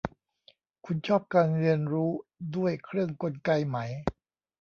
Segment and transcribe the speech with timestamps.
[0.85, 2.09] คุณชอบการเรียนรู้
[2.55, 3.77] ด้วยเครื่องกลไกไหม